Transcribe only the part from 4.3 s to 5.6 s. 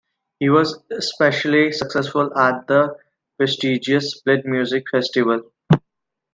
Music Festival.